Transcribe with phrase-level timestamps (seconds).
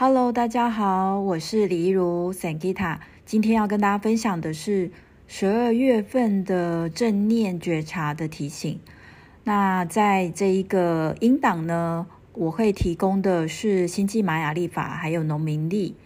[0.00, 3.00] Hello，大家好，我是李怡如 Sangita。
[3.26, 4.92] 今天要跟大家分享的是
[5.26, 8.78] 十二月份的正念觉察的提醒。
[9.42, 15.96] 那在这一个音档呢，我会提供的是星际玛雅历法还有农民历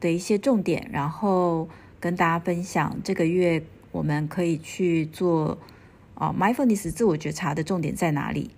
[0.00, 1.68] 的一些重点，然后
[2.00, 5.56] 跟大家分享这个月我们可以去做
[6.16, 8.50] 啊 Mindfulness 自我觉察的重点在哪里。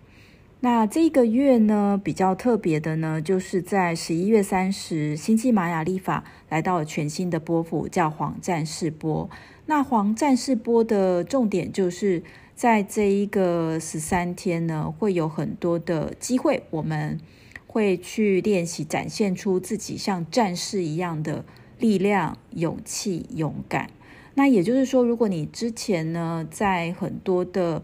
[0.60, 9.30] 那这个月呢，比较特别的呢，就是在十一月三十，星际玛雅历法来到全新的波符，叫黄战士波。
[9.66, 12.24] 那黄战士波的重点就是
[12.56, 17.20] 在这一个十三天呢，会有很多的机会，我们
[17.68, 21.44] 会去练习展现出自己像战士一样的
[21.78, 23.90] 力量、勇气、勇敢。
[24.34, 27.82] 那也就是说，如果你之前呢，在很多的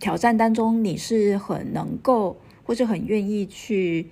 [0.00, 4.08] 挑战当中，你是很能够或者很愿意去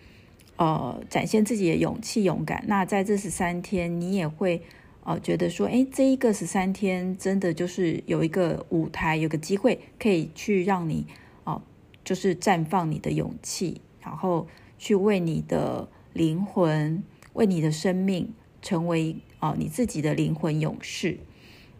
[0.57, 2.63] 呃展现自己的勇气、勇敢。
[2.69, 4.63] 那在这十三天，你也会
[5.03, 11.07] 呃觉得说，哎，这一个十三天真的就是有一个舞台，有个机会可以去让你
[11.45, 11.63] 哦、呃，
[12.05, 14.47] 就是绽放你的勇气，然后
[14.77, 21.19] 去为你的灵魂、为你的生命成为哦、呃、你自己的灵魂勇士。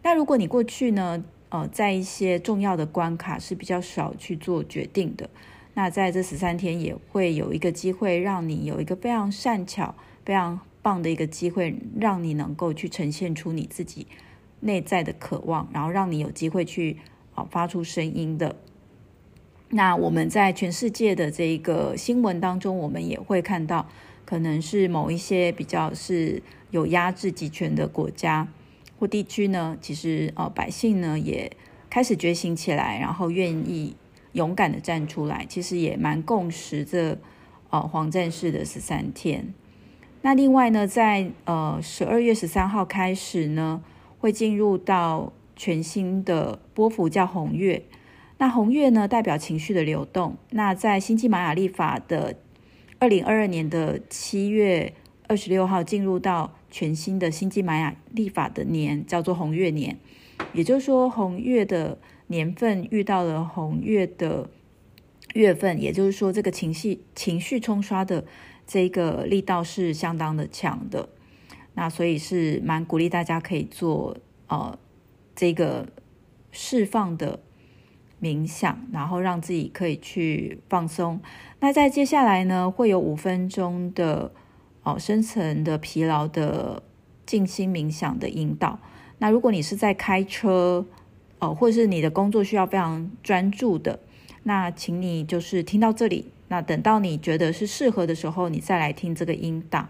[0.01, 1.23] 那如果你过去呢？
[1.49, 5.29] 呃，在一些重要的关卡是比较少去做决定的。
[5.73, 14.05] 那在这十三天也会有一个机会，让你有一个非常善巧、非常棒的一个机会，让你能够去呈现出你自己
[14.59, 16.97] 内在的渴望，然后让你有机会去
[17.33, 18.55] 啊发出声音的。
[19.69, 23.87] 那我们在全世界的这个新闻当中，我们也会看到，
[24.25, 28.47] 可能是某一些比较是有压制集权的国家。
[28.99, 31.49] 或地区呢，其实呃，百姓呢也
[31.89, 33.95] 开始觉醒起来，然后愿意
[34.33, 37.17] 勇敢的站出来，其实也蛮共识这
[37.69, 39.53] 呃黄战士的十三天。
[40.21, 43.81] 那另外呢，在呃十二月十三号开始呢，
[44.19, 47.81] 会进入到全新的波幅叫红月。
[48.37, 50.35] 那红月呢，代表情绪的流动。
[50.51, 52.35] 那在星际玛雅历法的
[52.99, 54.93] 二零二二年的七月
[55.29, 56.53] 二十六号进入到。
[56.71, 59.97] 全新的星际玛雅历法的年叫做红月年，
[60.53, 61.97] 也就是说红月的
[62.27, 64.47] 年份遇到了红月的
[65.33, 68.23] 月份，也就是说这个情绪情绪冲刷的
[68.67, 71.09] 这个力道是相当的强的。
[71.73, 74.15] 那所以是蛮鼓励大家可以做
[74.45, 74.77] 呃
[75.35, 75.87] 这个
[76.51, 77.39] 释放的
[78.21, 81.19] 冥想，然后让自己可以去放松。
[81.61, 84.31] 那在接下来呢，会有五分钟的。
[84.89, 86.81] 哦，深层的疲劳的
[87.23, 88.79] 静心冥想的引导。
[89.19, 90.83] 那如果你是在开车，
[91.37, 93.99] 哦，或者是你的工作需要非常专注的，
[94.43, 96.31] 那请你就是听到这里。
[96.47, 99.89] 那等到你觉得是适合的时候，你再来听这个音档，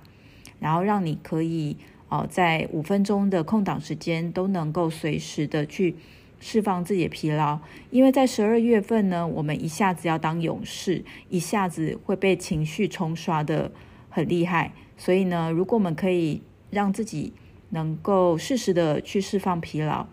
[0.59, 1.77] 然后让你可以
[2.09, 5.95] 哦，在五分钟的空档时间都能够随时的去
[6.41, 7.59] 释放自己的疲劳。
[7.89, 13.71] 因为在十二月份呢，我们一下子要当勇士，一下子会被情绪冲刷的。
[14.11, 17.33] 很厉害，所以呢，如果我们可以让自己
[17.69, 20.05] 能够适时的去释放疲劳，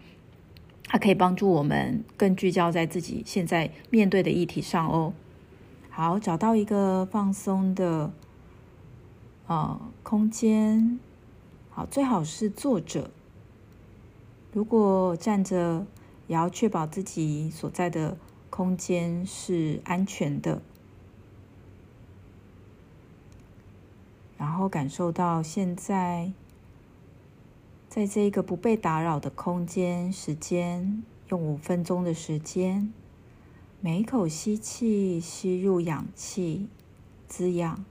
[0.84, 5.12] 它可以帮助我们更聚焦在自己现在面对的议题上哦。
[5.90, 8.12] 好，找到一个放松的
[9.48, 11.00] 呃空间，
[11.70, 13.10] 好，最好是坐着。
[14.52, 15.84] 如果站着，
[16.28, 18.16] 也要确保自己所在的
[18.48, 20.62] 空间是安全的。
[24.56, 26.32] 然后感受到现在，
[27.90, 32.90] 在这个不被打扰的空间、时间，用五分钟的时间，
[33.82, 36.68] 每一口吸气，吸入氧气，
[37.28, 37.84] 滋养；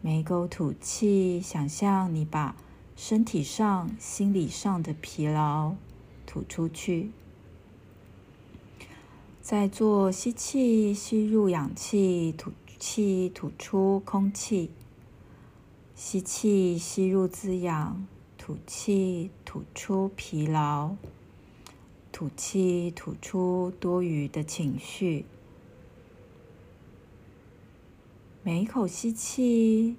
[0.00, 2.56] 每一口吐气，想象你把
[2.96, 5.74] 身体上、心理上的疲劳
[6.24, 7.10] 吐出去。
[9.42, 14.70] 再做吸气，吸入氧气，吐气，吐出空气。
[15.96, 18.06] 吸气，吸入滋养；
[18.36, 20.94] 吐气，吐出疲劳；
[22.12, 25.24] 吐气，吐出多余的情绪。
[28.42, 29.96] 每一口吸气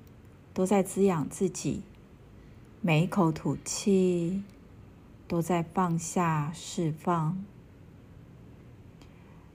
[0.53, 1.81] 都在滋养自己，
[2.79, 4.43] 每一口吐气
[5.27, 7.43] 都在放下、释放。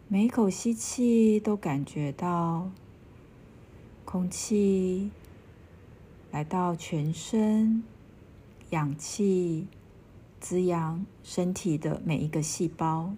[0.08, 2.68] 每一口吸气都感觉到
[4.04, 5.12] 空气。
[6.32, 7.82] 来到全身，
[8.70, 9.66] 氧气
[10.40, 13.12] 滋养身体的每一个细胞，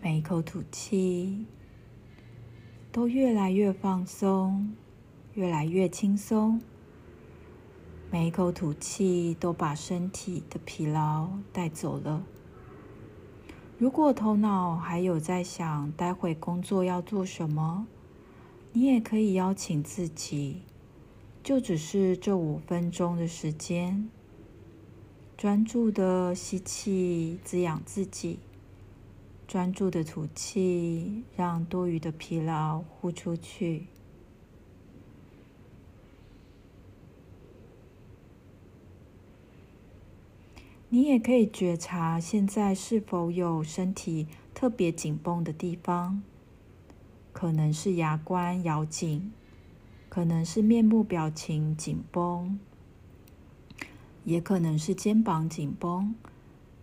[0.00, 1.44] 每一口吐气
[2.90, 4.74] 都越来越放松，
[5.34, 6.58] 越来越轻松。
[8.10, 12.24] 每一口吐气都把身体的疲劳带走了。
[13.76, 17.86] 如果头脑还有在想待会工作要做什么，
[18.72, 20.62] 你也可以邀请自己，
[21.48, 24.10] 就只是这五分钟的时间，
[25.34, 28.36] 专注的吸气，滋养自己；
[29.46, 33.86] 专注的吐气，让多余的疲劳呼出去。
[40.90, 46.22] 你也可以觉察现在是否有身体特别紧绷的地方，
[47.32, 49.32] 可能是牙关咬紧，
[50.18, 52.58] 可能是面部表情紧绷，
[54.24, 56.12] 也可能是肩膀紧绷。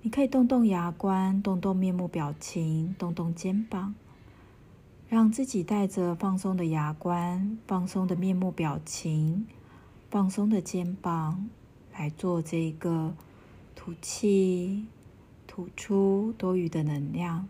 [0.03, 3.93] 你可以动动牙关，动动面部表情，动动肩膀，
[5.09, 9.45] 让自己带着放松的牙关、放松的面部表情、
[10.09, 11.49] 放松的肩膀
[11.93, 13.13] 来做这个。
[13.75, 14.85] 吐气，
[15.45, 17.49] 吐出多余的能量；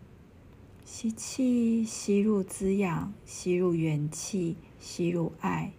[0.84, 5.72] 吸气，吸入滋养，吸入元气，吸入爱；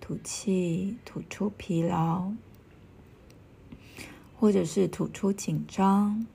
[0.00, 2.32] 吐气，吐出疲劳，
[4.36, 6.26] 或者是吐出紧张，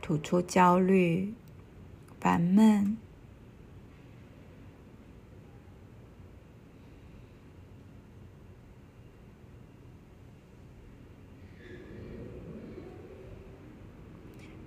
[0.00, 1.34] 吐出焦虑、
[2.20, 2.96] 烦闷。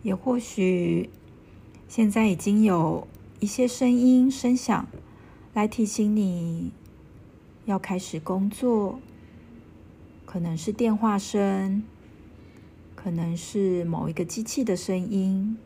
[0.03, 1.11] 也或许，
[1.87, 3.07] 现在已经有
[3.39, 4.87] 一些声音、声响
[5.53, 6.71] 来提醒你
[7.65, 8.99] 要开始工作，
[10.25, 11.83] 可能是电话声，
[12.95, 15.57] 可能是某一个机器的声音，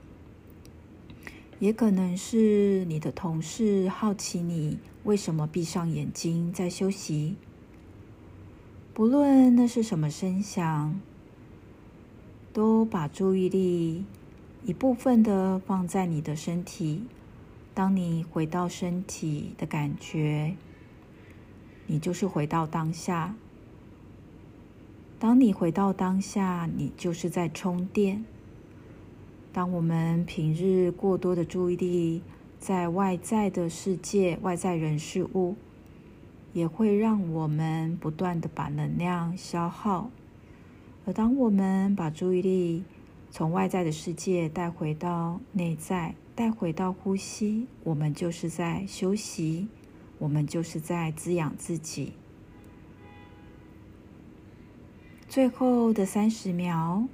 [1.60, 7.36] 也可能是你的同事好奇你为什么闭上眼睛在休息。
[8.94, 11.00] 不论那是什么声响，
[12.52, 14.06] 都把注意力。
[14.64, 17.04] 一部分的放在你的身体，
[17.76, 20.56] 当你回到身体的感觉，
[21.88, 23.36] 你就是回到当下。
[25.20, 28.24] 当你回到当下，你就是在充电。
[29.52, 32.22] 当我们平日过多的注意力
[32.60, 35.58] 在外在的世界、外在人事物，
[36.54, 40.10] 也会让我们不断的把能量消耗。
[41.06, 42.86] 而当我们把注意力，
[43.32, 49.70] 从外在的世界带回到内在，带回到呼吸，我们就是在休息，
[50.20, 52.12] 我们就是在滋养自己。
[55.30, 57.08] 最后的三十秒，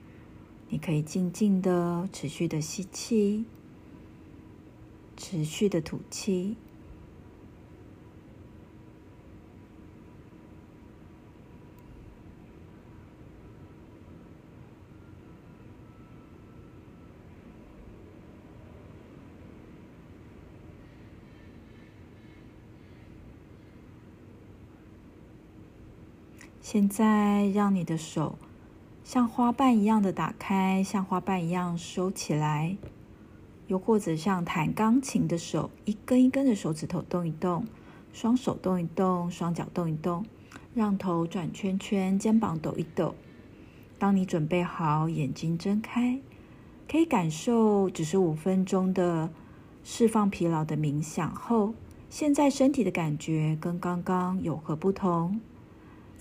[0.69, 3.45] 你可以静静的、持续的吸气，
[5.15, 6.57] 持续的吐气。
[26.71, 28.37] 现在，让你的手
[29.03, 32.77] 像花瓣一样的打开，像花瓣一样收起来，
[33.67, 37.65] 又或者像弹钢琴的手，一根一根的手指头动一动，
[38.13, 40.25] 双手动一动，双脚动一动，
[40.73, 43.15] 让头转圈圈，肩膀抖一抖。
[43.99, 46.21] 当你准备好，眼睛睁开，
[46.89, 49.29] 可以感受只是五分钟的
[49.83, 51.73] 释放疲劳的冥想后，
[52.09, 55.41] 现在身体的感觉跟刚刚有何不同？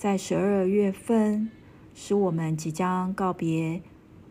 [0.00, 1.50] 在十二月份，
[1.94, 3.82] 是我们即将告别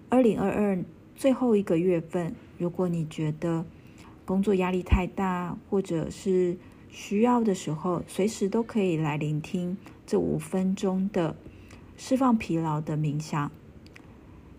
[0.09, 0.83] 二零二二
[1.15, 2.33] 最后一个月份。
[2.57, 3.63] 如果你觉得
[4.25, 6.57] 工作压力太大，或者是
[6.89, 11.35] 需要的时候，随时都可以来聆听这五分钟的
[11.95, 13.51] 释放疲劳的冥想。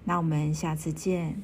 [0.04, 1.42] 那我们下次见。